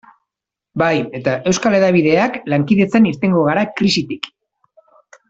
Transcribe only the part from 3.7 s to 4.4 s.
krisitik.